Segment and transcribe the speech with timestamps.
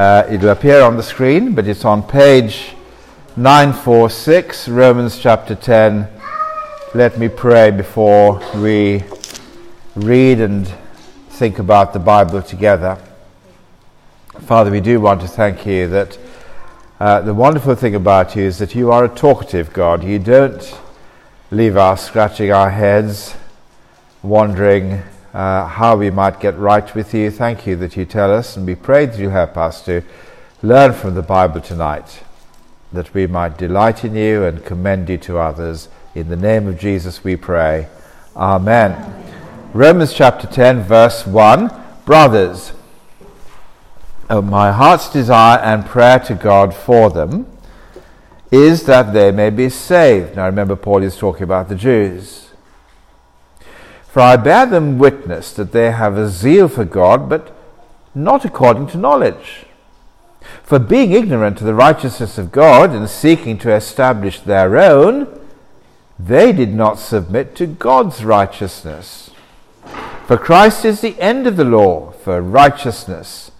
[0.00, 2.76] Uh, it will appear on the screen, but it's on page
[3.34, 6.08] 946, Romans chapter 10.
[6.94, 9.02] Let me pray before we
[9.96, 10.72] read and
[11.30, 12.96] think about the Bible together.
[14.42, 16.16] Father, we do want to thank you that
[17.00, 20.04] uh, the wonderful thing about you is that you are a talkative God.
[20.04, 20.78] You don't
[21.50, 23.34] leave us scratching our heads,
[24.22, 25.02] wondering
[25.32, 27.30] uh, how we might get right with you.
[27.30, 30.02] Thank you that you tell us, and we pray that you help us to
[30.62, 32.22] learn from the Bible tonight,
[32.92, 35.88] that we might delight in you and commend you to others.
[36.14, 37.88] In the name of Jesus we pray.
[38.34, 38.92] Amen.
[38.92, 39.24] Amen.
[39.74, 41.70] Romans chapter 10, verse 1
[42.06, 42.72] Brothers,
[44.30, 47.46] oh, my heart's desire and prayer to God for them
[48.50, 50.36] is that they may be saved.
[50.36, 52.47] Now remember, Paul is talking about the Jews.
[54.08, 57.54] For I bear them witness that they have a zeal for God, but
[58.14, 59.66] not according to knowledge.
[60.62, 65.40] For being ignorant of the righteousness of God and seeking to establish their own,
[66.18, 69.30] they did not submit to God's righteousness.
[70.26, 73.50] For Christ is the end of the law for righteousness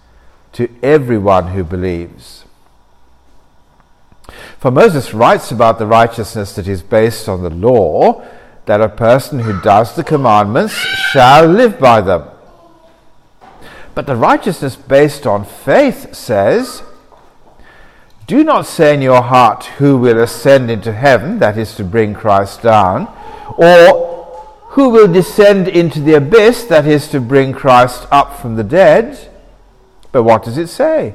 [0.52, 2.44] to everyone who believes.
[4.58, 8.26] For Moses writes about the righteousness that is based on the law
[8.68, 12.22] that a person who does the commandments shall live by them.
[13.94, 16.82] But the righteousness based on faith says,
[18.26, 22.12] Do not say in your heart, Who will ascend into heaven, that is to bring
[22.12, 23.08] Christ down,
[23.56, 24.26] or
[24.72, 29.30] Who will descend into the abyss, that is to bring Christ up from the dead.
[30.12, 31.14] But what does it say?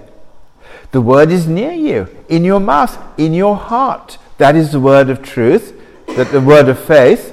[0.91, 4.17] The word is near you, in your mouth, in your heart.
[4.39, 5.79] That is the word of truth,
[6.15, 7.32] that the word of faith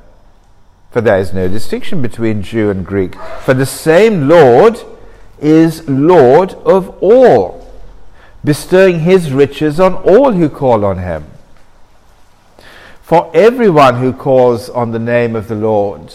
[0.91, 3.15] For there is no distinction between Jew and Greek.
[3.43, 4.77] For the same Lord
[5.39, 7.65] is Lord of all,
[8.43, 11.25] bestowing his riches on all who call on him.
[13.01, 16.13] For everyone who calls on the name of the Lord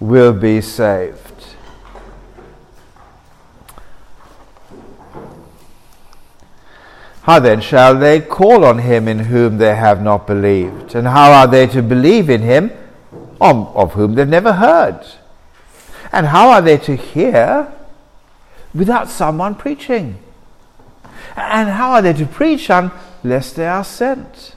[0.00, 1.18] will be saved.
[7.22, 10.96] How then shall they call on him in whom they have not believed?
[10.96, 12.72] And how are they to believe in him?
[13.42, 15.04] Of, whom they've never heard.
[16.12, 17.72] And how are they to hear
[18.74, 20.18] without someone preaching?
[21.36, 24.54] And how are they to preach unless they are sent?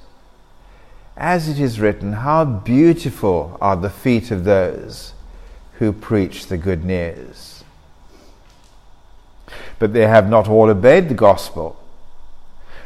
[1.18, 5.14] As it is written, how beautiful are the feet of those
[5.80, 7.64] who preach the good news.
[9.80, 11.78] But they have not all obeyed the gospel.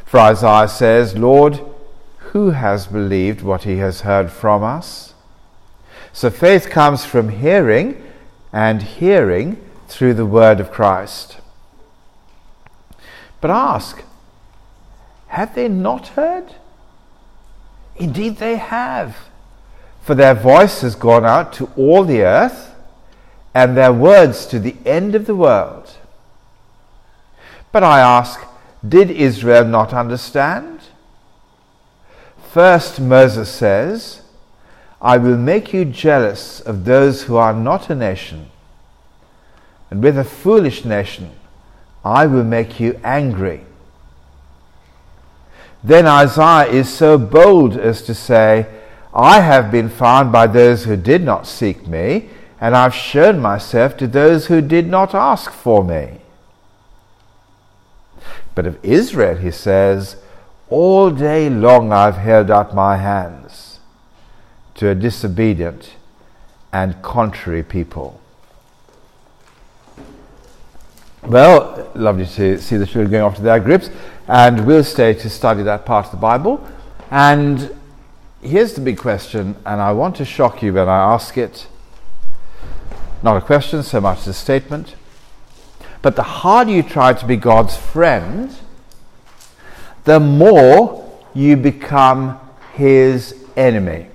[0.04, 1.60] For Isaiah says, Lord,
[2.18, 5.14] who has believed what he has heard from us?
[6.12, 8.02] So faith comes from hearing,
[8.52, 11.38] and hearing through the word of Christ.
[13.40, 14.02] But ask,
[15.28, 16.56] have they not heard?
[17.96, 19.16] Indeed, they have.
[20.02, 22.74] For their voice has gone out to all the earth,
[23.54, 25.96] and their words to the end of the world.
[27.72, 28.40] But I ask,
[28.86, 30.80] did Israel not understand?
[32.50, 34.19] First, Moses says,
[35.02, 38.50] I will make you jealous of those who are not a nation,
[39.90, 41.32] and with a foolish nation
[42.04, 43.62] I will make you angry.
[45.82, 48.66] Then Isaiah is so bold as to say,
[49.14, 52.28] I have been found by those who did not seek me,
[52.60, 56.20] and I've shown myself to those who did not ask for me.
[58.54, 60.16] But of Israel he says,
[60.68, 63.69] All day long I've held out my hands
[64.74, 65.92] to a disobedient
[66.72, 68.20] and contrary people.
[71.22, 73.90] Well, lovely to see the children going off to their groups,
[74.26, 76.66] and we'll stay to study that part of the Bible.
[77.10, 77.76] And
[78.40, 81.66] here's the big question, and I want to shock you when I ask it.
[83.22, 84.94] Not a question so much as a statement.
[86.00, 88.54] But the harder you try to be God's friend,
[90.04, 92.40] the more you become
[92.72, 94.06] his enemy.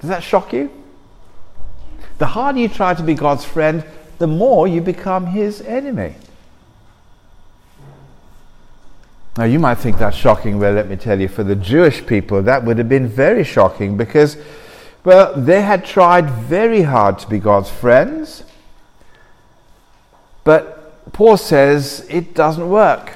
[0.00, 0.70] Does that shock you?
[2.18, 3.84] The harder you try to be God's friend,
[4.18, 6.14] the more you become his enemy.
[9.36, 10.58] Now, you might think that's shocking.
[10.58, 13.96] Well, let me tell you, for the Jewish people, that would have been very shocking
[13.96, 14.36] because,
[15.04, 18.42] well, they had tried very hard to be God's friends.
[20.42, 23.12] But Paul says it doesn't work.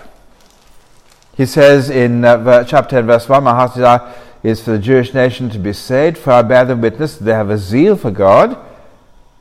[1.37, 5.15] He says in uh, chapter 10, verse 1, My heart's desire is for the Jewish
[5.15, 8.59] nation to be saved, for I bear them witness they have a zeal for God,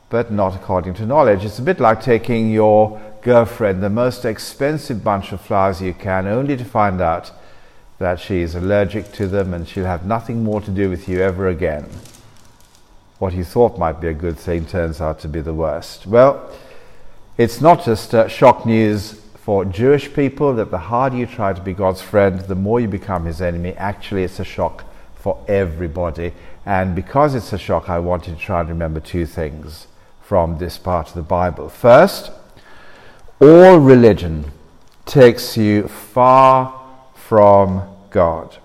[0.10, 1.44] but not according to knowledge.
[1.44, 6.28] It's a bit like taking your girlfriend the most expensive bunch of flowers you can,
[6.28, 7.32] only to find out
[7.98, 11.22] that she is allergic to them and she'll have nothing more to do with you
[11.22, 11.88] ever again.
[13.20, 16.08] What you thought might be a good thing turns out to be the worst.
[16.08, 16.52] Well,
[17.38, 21.62] it's not just uh, shock news for Jewish people that the harder you try to
[21.62, 23.74] be God's friend, the more you become his enemy.
[23.74, 24.84] Actually, it's a shock
[25.22, 26.34] for everybody.
[26.66, 29.88] And because it's a shock, I want you to try and remember two things
[30.22, 31.70] from this part of the Bible.
[31.70, 32.32] First,
[33.40, 34.52] all religion
[35.06, 36.80] takes you far
[37.16, 38.58] from God.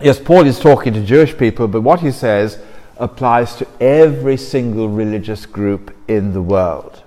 [0.00, 2.60] Yes, Paul is talking to Jewish people, but what he says
[2.96, 7.03] applies to every single religious group in the world.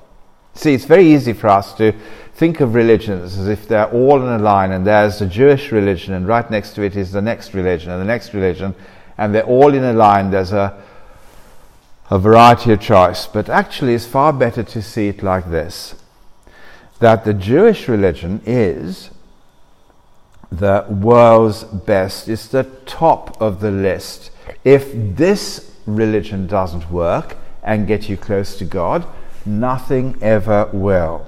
[0.57, 1.93] See, it's very easy for us to
[2.33, 6.15] think of religions as if they're all in a line and there's the Jewish religion
[6.15, 8.73] and right next to it is the next religion and the next religion
[9.19, 10.31] and they're all in a line.
[10.31, 10.81] There's a,
[12.09, 13.27] a variety of choice.
[13.27, 15.93] But actually, it's far better to see it like this
[16.99, 19.11] that the Jewish religion is
[20.51, 24.31] the world's best, it's the top of the list.
[24.63, 29.05] If this religion doesn't work and get you close to God,
[29.47, 31.27] nothing ever will.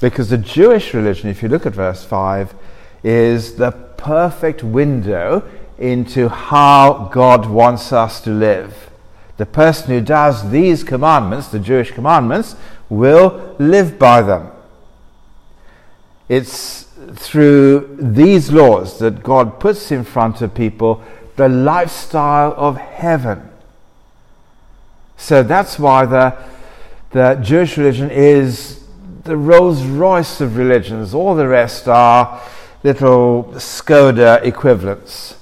[0.00, 2.54] Because the Jewish religion, if you look at verse 5,
[3.02, 8.90] is the perfect window into how God wants us to live.
[9.36, 12.56] The person who does these commandments, the Jewish commandments,
[12.88, 14.50] will live by them.
[16.28, 21.02] It's through these laws that God puts in front of people
[21.36, 23.48] the lifestyle of heaven.
[25.16, 26.36] So that's why the,
[27.10, 28.84] the Jewish religion is
[29.24, 31.14] the Rolls Royce of religions.
[31.14, 32.40] All the rest are
[32.82, 35.36] little Skoda equivalents,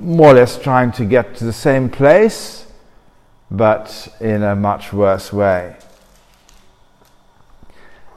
[0.00, 2.66] more or less trying to get to the same place,
[3.50, 5.76] but in a much worse way.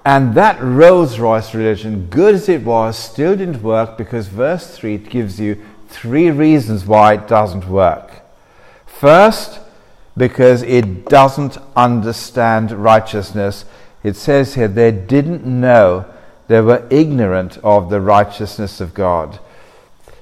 [0.04, 4.98] And that Rolls Royce religion, good as it was, still didn't work because verse 3
[4.98, 8.22] gives you three reasons why it doesn't work.
[8.86, 9.60] First,
[10.18, 13.66] because it doesn't understand righteousness.
[14.04, 16.06] It says here they didn't know,
[16.48, 19.40] they were ignorant of the righteousness of God.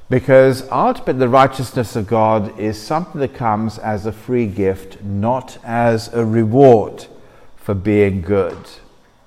[0.09, 5.57] Because ultimately, the righteousness of God is something that comes as a free gift, not
[5.63, 7.07] as a reward
[7.55, 8.57] for being good.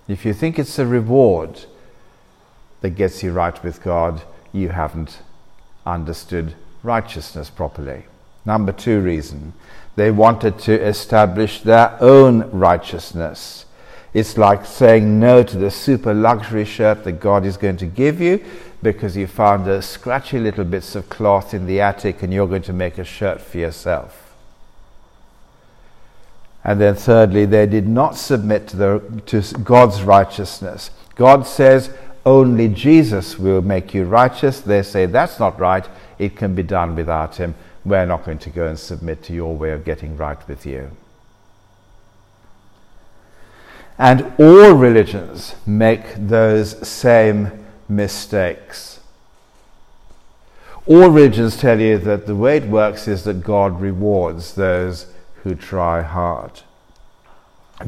[0.06, 1.64] If you think it's a reward
[2.82, 4.22] that gets you right with God,
[4.52, 5.22] you haven't
[5.84, 8.04] understood righteousness properly.
[8.46, 9.52] Number two reason
[9.96, 13.64] they wanted to establish their own righteousness.
[14.12, 18.20] It's like saying no to the super luxury shirt that God is going to give
[18.20, 18.44] you
[18.82, 22.62] because you found the scratchy little bits of cloth in the attic and you're going
[22.62, 24.34] to make a shirt for yourself.
[26.62, 30.90] And then, thirdly, they did not submit to, the, to God's righteousness.
[31.14, 31.90] God says,
[32.24, 34.60] only Jesus will make you righteous.
[34.60, 35.88] They say, that's not right.
[36.18, 37.54] It can be done without him.
[37.86, 40.90] We're not going to go and submit to your way of getting right with you.
[43.96, 48.98] And all religions make those same mistakes.
[50.84, 55.06] All religions tell you that the way it works is that God rewards those
[55.44, 56.62] who try hard.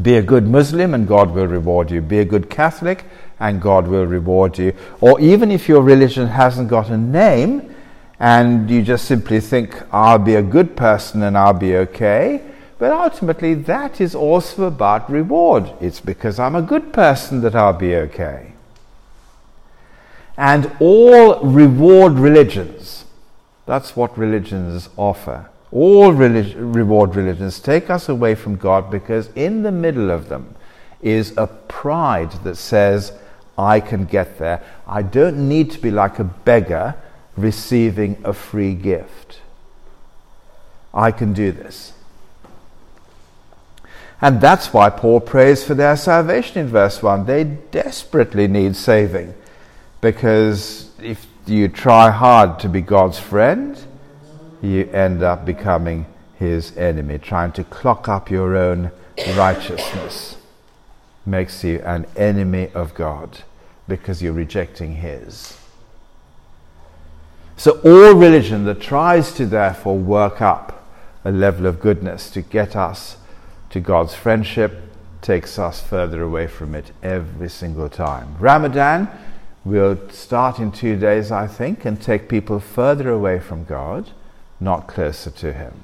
[0.00, 2.00] Be a good Muslim and God will reward you.
[2.00, 3.04] Be a good Catholic
[3.40, 4.74] and God will reward you.
[5.00, 7.74] Or even if your religion hasn't got a name
[8.20, 12.42] and you just simply think, I'll be a good person and I'll be okay.
[12.78, 15.72] But ultimately, that is also about reward.
[15.80, 18.52] It's because I'm a good person that I'll be okay.
[20.36, 23.04] And all reward religions,
[23.66, 29.72] that's what religions offer all reward religions take us away from God because in the
[29.72, 30.54] middle of them
[31.02, 33.12] is a pride that says,
[33.56, 34.62] I can get there.
[34.86, 36.94] I don't need to be like a beggar
[37.42, 39.40] receiving a free gift.
[40.92, 41.92] I can do this.
[44.20, 47.26] And that's why Paul prays for their salvation in verse 1.
[47.26, 49.34] They desperately need saving
[50.00, 53.78] because if you try hard to be God's friend,
[54.60, 57.18] you end up becoming his enemy.
[57.18, 58.90] Trying to clock up your own
[59.36, 60.36] righteousness
[61.24, 63.38] makes you an enemy of God
[63.86, 65.56] because you're rejecting his.
[67.58, 70.88] So, all religion that tries to therefore work up
[71.24, 73.16] a level of goodness to get us
[73.70, 74.80] to God's friendship
[75.22, 78.36] takes us further away from it every single time.
[78.38, 79.08] Ramadan
[79.64, 84.12] will start in two days, I think, and take people further away from God,
[84.60, 85.74] not closer to Him.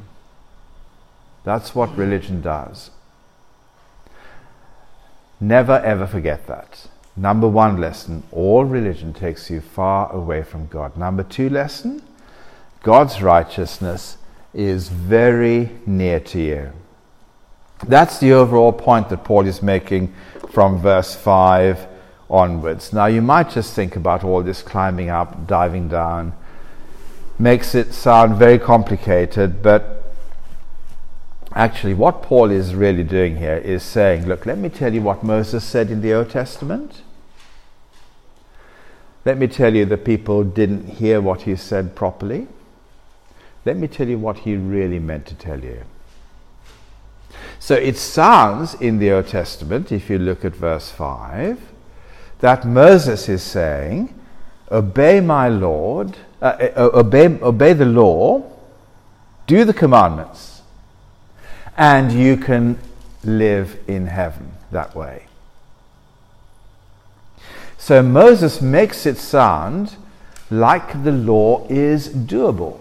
[1.43, 2.93] That's what religion does.
[5.41, 6.87] Never ever forget that.
[7.17, 10.97] Number one lesson all religion takes you far away from God.
[10.97, 12.03] Number two lesson
[12.83, 14.19] God's righteousness
[14.53, 16.73] is very near to you.
[17.87, 20.15] That's the overall point that Paul is making
[20.51, 21.87] from verse 5
[22.31, 22.93] onwards.
[22.93, 26.35] Now, you might just think about all this climbing up, diving down,
[27.39, 30.04] makes it sound very complicated, but
[31.55, 35.23] actually, what Paul is really doing here is saying, Look, let me tell you what
[35.23, 37.03] Moses said in the Old Testament.
[39.25, 42.47] Let me tell you the people didn't hear what he said properly.
[43.65, 45.85] Let me tell you what he really meant to tell you.
[47.59, 51.59] So it sounds in the Old Testament, if you look at verse 5,
[52.41, 54.15] that Moses is saying,
[54.71, 58.43] Obey my Lord, uh, uh, obey, obey the law,
[59.47, 60.54] do the commandments,
[61.77, 62.79] and you can
[63.25, 65.27] live in heaven that way.
[67.79, 69.97] So Moses makes it sound
[70.51, 72.81] like the law is doable.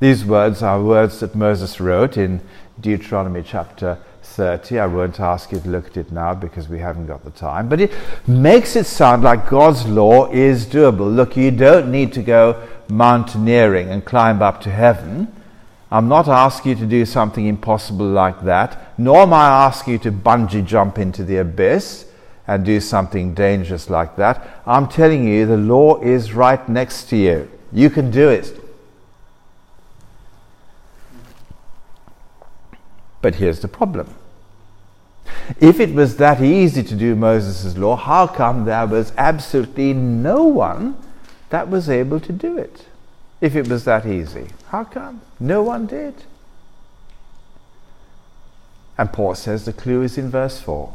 [0.00, 2.40] These words are words that Moses wrote in
[2.80, 4.78] Deuteronomy chapter 30.
[4.78, 7.68] I won't ask you to look at it now because we haven't got the time.
[7.68, 7.92] But it
[8.26, 11.14] makes it sound like God's law is doable.
[11.14, 15.32] Look, you don't need to go mountaineering and climb up to heaven.
[15.90, 19.98] I'm not asking you to do something impossible like that, nor am I asking you
[20.00, 22.06] to bungee jump into the abyss
[22.46, 24.60] and do something dangerous like that.
[24.66, 27.50] I'm telling you, the law is right next to you.
[27.72, 28.60] You can do it.
[33.20, 34.14] But here's the problem.
[35.60, 40.44] If it was that easy to do Moses' law, how come there was absolutely no
[40.44, 40.96] one
[41.50, 42.86] that was able to do it?
[43.40, 46.14] If it was that easy, how come no one did?
[48.98, 50.92] And Paul says the clue is in verse 4.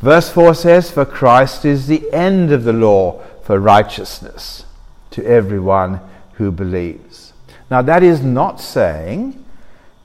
[0.00, 4.64] Verse 4 says, For Christ is the end of the law for righteousness
[5.10, 6.00] to everyone
[6.34, 7.32] who believes.
[7.70, 9.44] Now, that is not saying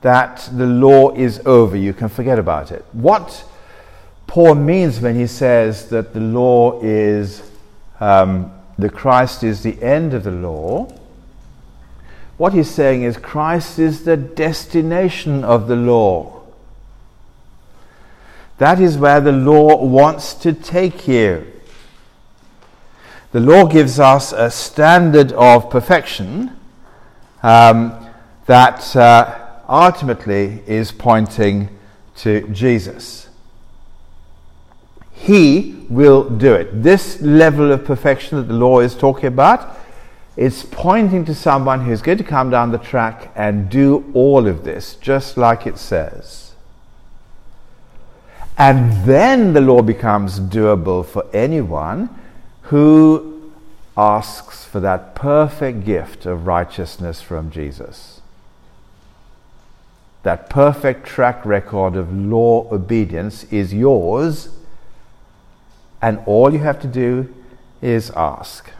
[0.02, 1.76] that the law is over.
[1.76, 2.84] You can forget about it.
[2.92, 3.44] What
[4.26, 7.42] Paul means when he says that the law is,
[7.98, 10.92] um, the Christ is the end of the law,
[12.36, 16.42] what he's saying is Christ is the destination of the law.
[18.58, 21.46] That is where the law wants to take you.
[23.32, 26.58] The law gives us a standard of perfection
[27.42, 28.06] um,
[28.46, 28.94] that.
[28.94, 31.68] Uh, ultimately is pointing
[32.16, 33.25] to Jesus.
[35.16, 36.82] He will do it.
[36.82, 39.76] This level of perfection that the law is talking about,
[40.36, 44.64] it's pointing to someone who's going to come down the track and do all of
[44.64, 46.52] this, just like it says.
[48.58, 52.08] And then the law becomes doable for anyone
[52.62, 53.52] who
[53.96, 58.16] asks for that perfect gift of righteousness from Jesus
[60.26, 64.48] that perfect track record of law obedience is yours,
[66.06, 67.34] and all you have to do
[67.82, 68.70] is ask.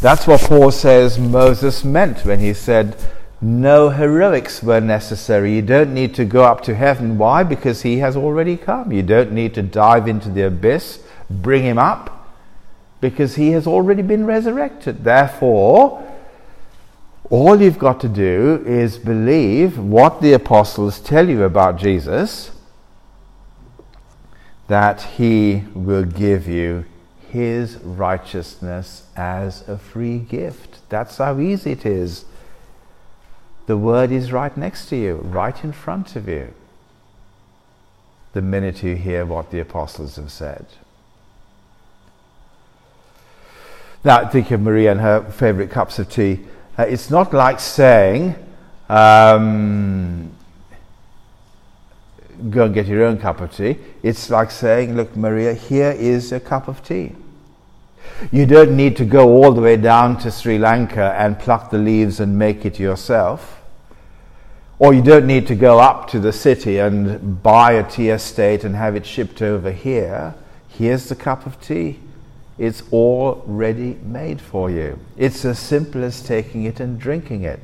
[0.00, 2.96] That's what Paul says Moses meant when he said,
[3.40, 5.54] No heroics were necessary.
[5.54, 7.18] You don't need to go up to heaven.
[7.18, 7.44] Why?
[7.44, 8.90] Because he has already come.
[8.90, 12.28] You don't need to dive into the abyss, bring him up,
[13.00, 15.04] because he has already been resurrected.
[15.04, 16.02] Therefore,
[17.30, 22.50] all you've got to do is believe what the apostles tell you about Jesus,
[24.68, 26.84] that he will give you
[27.30, 30.78] his righteousness as a free gift.
[30.88, 32.24] That's how easy it is.
[33.66, 36.54] The word is right next to you, right in front of you,
[38.32, 40.66] the minute you hear what the apostles have said.
[44.04, 46.40] Now, think of Maria and her favorite cups of tea.
[46.78, 48.36] Uh, it's not like saying,
[48.88, 50.30] um,
[52.50, 53.78] go and get your own cup of tea.
[54.02, 57.12] It's like saying, look, Maria, here is a cup of tea.
[58.30, 61.78] You don't need to go all the way down to Sri Lanka and pluck the
[61.78, 63.60] leaves and make it yourself.
[64.78, 68.64] Or you don't need to go up to the city and buy a tea estate
[68.64, 70.34] and have it shipped over here.
[70.68, 71.98] Here's the cup of tea.
[72.58, 74.98] It's already made for you.
[75.16, 77.60] It's as simple as taking it and drinking it.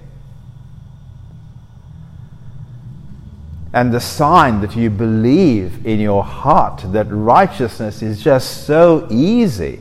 [3.73, 9.81] And the sign that you believe in your heart that righteousness is just so easy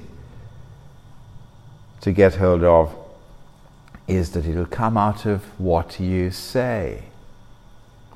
[1.99, 2.95] to get hold of
[4.07, 7.03] is that it'll come out of what you say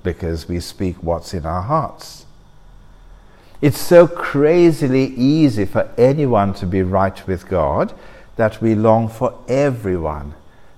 [0.04, 2.26] because we speak what's in our hearts.
[3.62, 7.94] It's so crazily easy for anyone to be right with God
[8.36, 10.36] that we long for everyone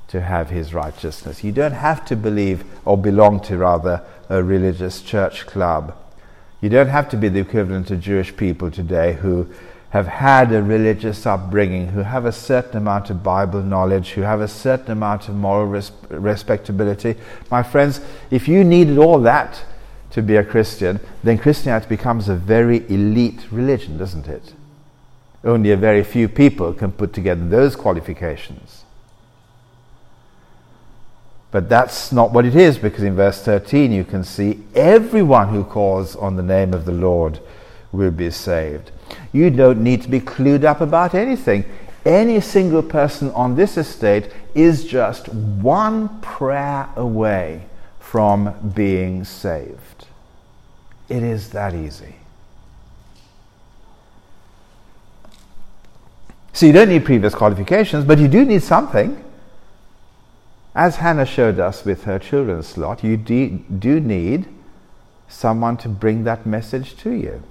[0.07, 1.43] to have his righteousness.
[1.43, 5.95] You don't have to believe, or belong to rather, a religious church club.
[6.61, 9.47] You don't have to be the equivalent of Jewish people today who
[9.91, 14.41] have had a religious upbringing, who have a certain amount of Bible knowledge, who have
[14.41, 17.15] a certain amount of moral res- respectability.
[17.49, 19.63] My friends, if you needed all that
[20.11, 24.53] to be a Christian, then Christianity becomes a very elite religion, doesn't it?
[25.43, 28.76] Only a very few people can put together those qualifications.
[31.49, 35.63] But that's not what it is, because in verse 13 you can see everyone who
[35.63, 37.39] calls on the name of the Lord
[37.91, 38.91] will be saved.
[39.31, 41.63] You don't need to be clued up about anything.
[42.05, 47.63] Any single person on this estate is just one prayer away
[47.99, 50.05] from being saved.
[51.09, 52.15] It is that easy.
[56.53, 59.23] So you don't need previous qualifications, but you do need something.
[60.77, 64.47] As Hannah showed us with her children's lot, you do, do need
[65.27, 67.41] someone to bring that message to you.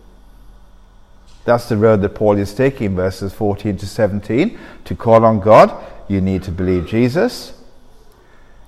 [1.44, 4.56] That's the road that Paul is taking, verses 14 to 17.
[4.84, 5.74] To call on God,
[6.06, 7.54] you need to believe Jesus.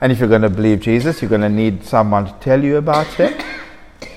[0.00, 2.78] And if you're going to believe Jesus, you're going to need someone to tell you
[2.78, 3.40] about him.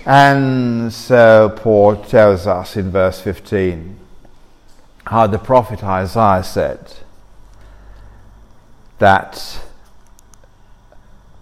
[0.07, 3.95] And so Paul tells us in verse 15
[5.05, 6.93] how the prophet Isaiah said
[8.97, 9.61] that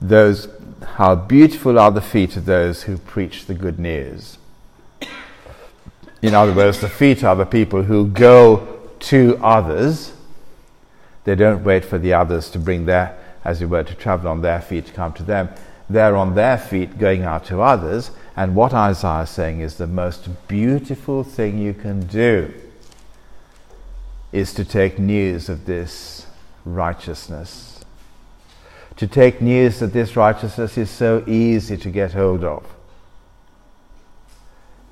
[0.01, 0.47] those
[0.95, 4.37] how beautiful are the feet of those who preach the good news.
[6.21, 10.13] In other words, the feet are the people who go to others.
[11.23, 14.41] They don't wait for the others to bring their, as it were, to travel on
[14.41, 15.49] their feet to come to them.
[15.89, 18.11] They're on their feet going out to others.
[18.35, 22.53] And what Isaiah is saying is the most beautiful thing you can do
[24.31, 26.27] is to take news of this
[26.65, 27.78] righteousness
[28.99, 32.65] to take news that this righteousness is so easy to get hold of.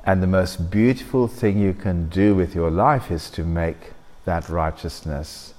[0.06, 3.92] And the most beautiful thing you can do with your life is to make
[4.24, 5.54] that righteousness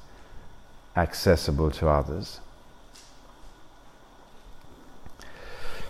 [0.97, 2.41] accessible to others.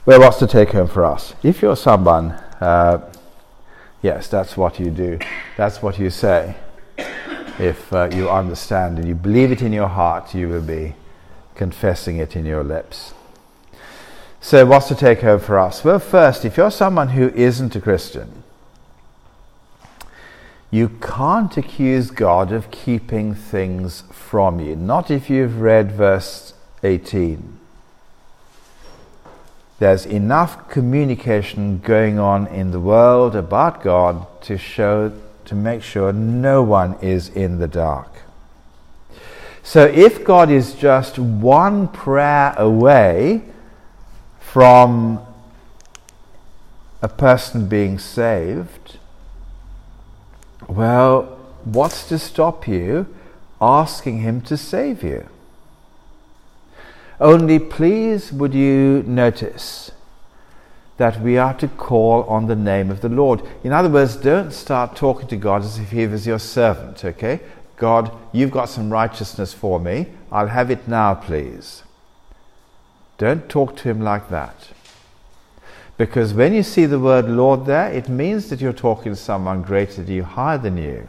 [0.05, 1.35] Well, what's the take home for us?
[1.45, 3.09] If you're someone, uh,
[4.03, 5.21] yes, that's what you do,
[5.57, 6.57] that's what you say.
[7.61, 10.95] If uh, you understand and you believe it in your heart, you will be
[11.59, 13.13] confessing it in your lips.
[14.41, 15.85] So, what's the take home for us?
[15.85, 18.45] Well, first, if you're someone who isn't a Christian,
[20.71, 24.77] you can't accuse God of keeping things from you.
[24.77, 27.59] Not if you've read verse 18.
[29.79, 35.13] There's enough communication going on in the world about God to show
[35.47, 38.28] to make sure no one is in the dark.
[39.69, 43.43] So if God is just one prayer away
[44.41, 45.21] from
[47.03, 48.97] a person being saved,
[50.67, 53.15] well, what's to stop you
[53.61, 55.29] asking Him to save you?
[57.21, 59.91] Only please would you notice
[60.97, 63.43] that we are to call on the name of the Lord.
[63.63, 67.41] In other words, don't start talking to God as if He was your servant, okay?
[67.79, 70.07] God, you've got some righteousness for me.
[70.31, 71.85] I'll have it now, please.
[73.17, 74.69] Don't talk to him like that.
[75.97, 79.63] Because when you see the word Lord there, it means that you're talking to someone
[79.63, 81.09] greater than you, higher than you.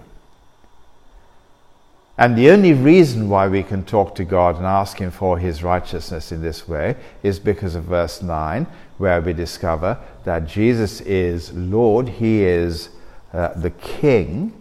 [2.18, 5.64] And the only reason why we can talk to God and ask Him for His
[5.64, 11.54] righteousness in this way is because of verse 9, where we discover that Jesus is
[11.54, 12.90] Lord, He is
[13.32, 14.54] uh, the King,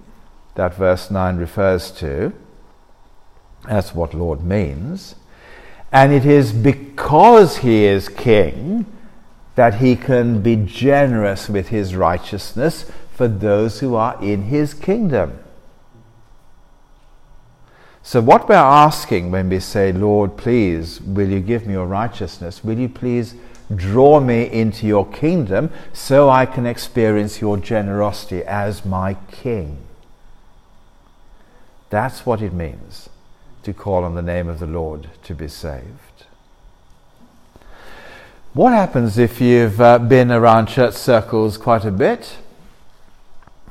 [0.59, 2.33] that verse 9 refers to.
[3.69, 5.15] That's what Lord means.
[5.93, 8.85] And it is because he is king
[9.55, 15.39] that he can be generous with his righteousness for those who are in his kingdom.
[18.03, 22.65] So, what we're asking when we say, Lord, please, will you give me your righteousness?
[22.65, 23.37] Will you please
[23.73, 29.85] draw me into your kingdom so I can experience your generosity as my king?
[31.91, 33.09] That's what it means
[33.63, 36.09] to call on the name of the Lord to be saved.
[38.55, 42.39] What happens if you've uh, been around church circles quite a bit?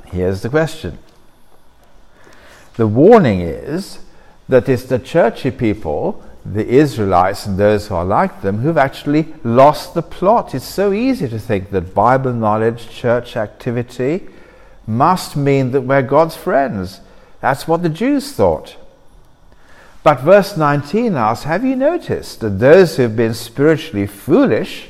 [0.05, 0.99] Here's the question.
[2.75, 3.99] The warning is
[4.47, 9.33] that it's the churchy people, the Israelites and those who are like them, who've actually
[9.43, 10.55] lost the plot.
[10.55, 14.29] It's so easy to think that Bible knowledge, church activity,
[14.85, 17.01] must mean that we're God's friends.
[17.39, 18.77] That's what the Jews thought.
[20.03, 24.87] But verse 19 asks Have you noticed that those who have been spiritually foolish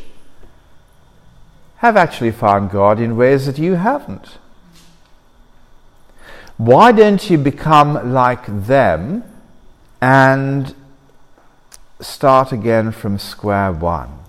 [1.77, 4.37] have actually found God in ways that you haven't?
[6.57, 9.23] Why don't you become like them
[10.01, 10.73] and
[11.99, 14.19] start again from square one?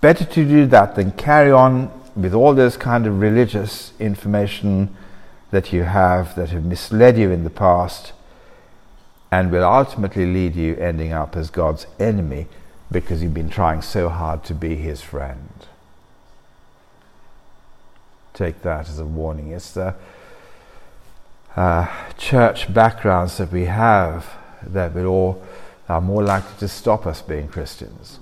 [0.00, 4.96] Better to do that than carry on with all this kind of religious information
[5.50, 8.12] that you have that have misled you in the past
[9.30, 12.46] and will ultimately lead you ending up as God's enemy
[12.90, 15.50] because you've been trying so hard to be his friend.
[18.32, 19.50] Take that as a warning.
[19.50, 19.94] It's the
[21.56, 24.26] uh, church backgrounds that we have
[24.62, 25.42] that will all
[25.88, 28.18] are more likely to stop us being Christians.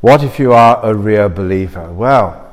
[0.00, 1.92] What if you are a real believer?
[1.92, 2.51] Well,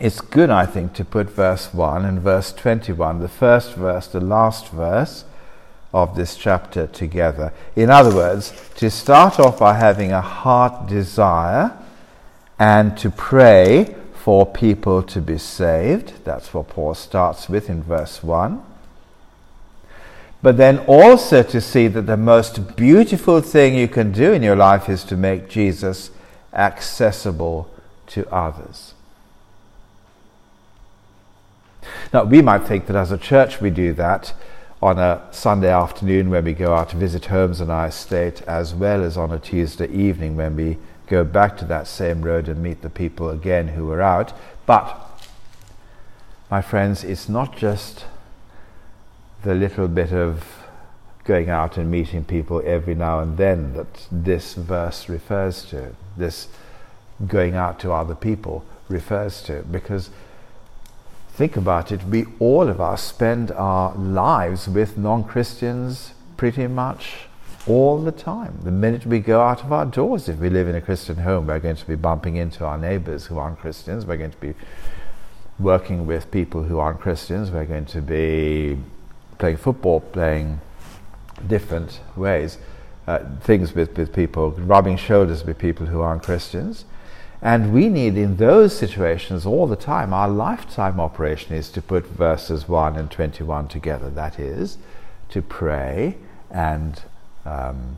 [0.00, 4.20] it's good, I think, to put verse 1 and verse 21, the first verse, the
[4.20, 5.24] last verse
[5.92, 7.52] of this chapter together.
[7.76, 11.76] In other words, to start off by having a heart desire
[12.58, 16.24] and to pray for people to be saved.
[16.24, 18.64] That's what Paul starts with in verse 1
[20.42, 24.56] but then also to see that the most beautiful thing you can do in your
[24.56, 26.10] life is to make Jesus
[26.52, 27.70] accessible
[28.06, 28.94] to others.
[32.12, 34.32] Now, we might think that as a church we do that
[34.82, 38.74] on a Sunday afternoon when we go out to visit homes on our estate, as
[38.74, 42.62] well as on a Tuesday evening when we go back to that same road and
[42.62, 44.32] meet the people again who were out.
[44.64, 44.98] But,
[46.50, 48.06] my friends, it's not just
[49.42, 50.44] the little bit of
[51.24, 56.48] going out and meeting people every now and then that this verse refers to, this
[57.26, 59.62] going out to other people refers to.
[59.70, 60.10] Because
[61.40, 67.28] think about it, we all of us spend our lives with non Christians pretty much
[67.66, 68.58] all the time.
[68.62, 71.46] The minute we go out of our doors, if we live in a Christian home,
[71.46, 74.52] we're going to be bumping into our neighbors who aren't Christians, we're going to be
[75.58, 78.76] working with people who aren't Christians, we're going to be
[79.38, 80.60] playing football, playing
[81.46, 82.58] different ways,
[83.06, 86.84] uh, things with, with people, rubbing shoulders with people who aren't Christians.
[87.42, 92.06] And we need, in those situations, all the time, our lifetime operation is to put
[92.06, 94.10] verses 1 and 21 together.
[94.10, 94.76] That is,
[95.30, 96.16] to pray
[96.50, 97.02] and
[97.46, 97.96] um,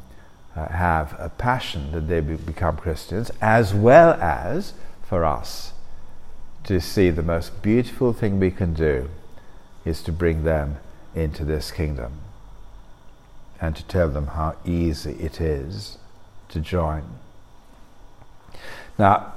[0.55, 5.73] uh, have a passion that they be- become Christians, as well as for us
[6.65, 9.11] to see the most beautiful thing we can do
[9.85, 10.77] is to bring them
[11.15, 12.13] into this kingdom
[13.61, 15.99] and to tell them how easy it is
[16.49, 17.03] to join.
[18.99, 19.33] Now,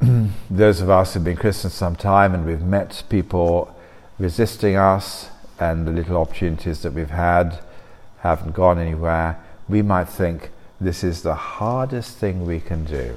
[0.50, 3.74] those of us who've been Christians some time and we've met people
[4.18, 7.58] resisting us and the little opportunities that we've had
[8.20, 9.38] haven't gone anywhere,
[9.68, 13.16] we might think this is the hardest thing we can do.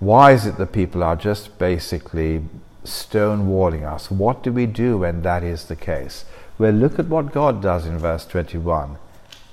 [0.00, 2.42] Why is it that people are just basically
[2.88, 4.10] stonewalling us.
[4.10, 6.24] What do we do when that is the case?
[6.58, 8.98] Well, look at what God does in verse 21.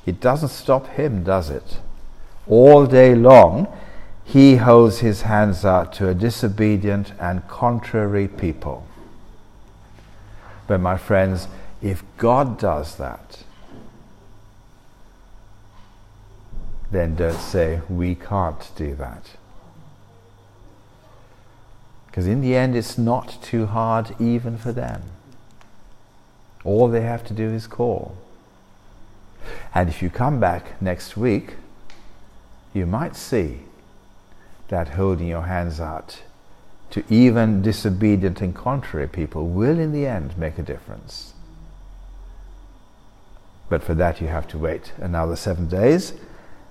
[0.05, 1.79] It doesn't stop Him, does it?
[2.47, 3.67] All day long,
[4.23, 8.85] He holds His hands out to a disobedient and contrary people.
[10.67, 11.47] But, my friends,
[11.81, 13.43] if God does that,
[16.91, 19.31] then don't say, we can't do that.
[22.07, 25.01] Because in the end, it's not too hard even for them.
[26.63, 28.17] All they have to do is call.
[29.73, 31.55] And if you come back next week,
[32.75, 33.59] you might see
[34.67, 36.21] that holding your hands out
[36.91, 41.33] to even disobedient and contrary people will in the end make a difference.
[43.69, 46.13] But for that, you have to wait another seven days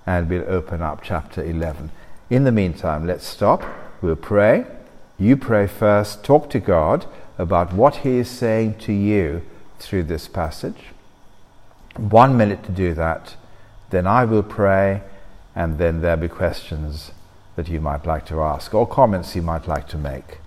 [0.06, 1.90] and we'll open up chapter 11.
[2.30, 3.64] In the meantime, let's stop.
[4.00, 4.66] We'll pray
[5.18, 7.06] you pray first, talk to God
[7.38, 9.42] about what He is saying to you
[9.78, 10.86] through this passage.
[11.96, 13.36] One minute to do that,
[13.90, 15.02] then I will pray,
[15.54, 17.12] and then there'll be questions
[17.56, 20.38] that you might like to ask or comments you might like to make.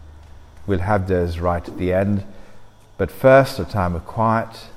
[0.65, 2.25] We'll have those right at the end,
[2.97, 4.67] but first a time of quiet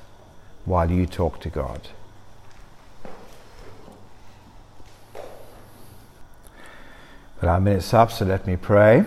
[0.64, 1.88] while you talk to God.
[7.40, 9.04] But our minute's up, so let me pray.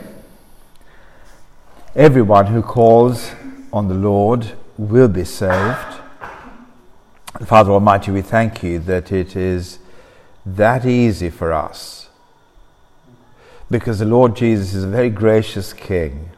[1.95, 3.31] Everyone who calls
[3.71, 5.99] on the Lord will be saved.
[7.45, 9.77] Father Almighty, we thank you that it is
[10.45, 12.10] that easy for us
[13.71, 16.29] because the Lord Jesus is a very gracious King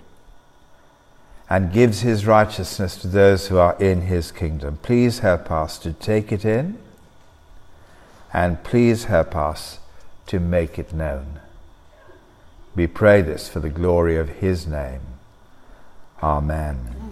[1.49, 4.79] and gives his righteousness to those who are in his kingdom.
[4.81, 6.77] Please help us to take it in
[8.33, 9.79] and please help us
[10.27, 11.39] to make it known.
[12.75, 15.01] We pray this for the glory of his name.
[16.21, 17.04] Amen.